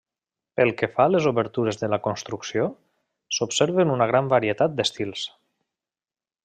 Pel 0.59 0.71
que 0.77 0.87
fa 0.95 1.03
a 1.09 1.11
les 1.15 1.27
obertures 1.31 1.77
de 1.81 1.89
la 1.95 1.99
construcció, 2.07 2.65
s’observen 3.39 3.93
una 3.97 4.09
gran 4.13 4.35
varietat 4.35 4.77
d’estils. 4.81 5.29